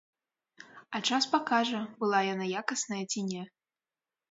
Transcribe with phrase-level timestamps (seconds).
[0.97, 3.47] А час пакажа, была яна якасная, ці не.